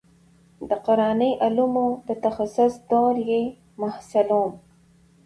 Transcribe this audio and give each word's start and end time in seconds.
د 0.69 0.71
قراني 0.85 1.31
علومو 1.43 1.87
د 2.07 2.09
تخصص 2.25 2.73
دورې 2.89 3.43
محصل 3.81 4.27
وم. 4.39 4.53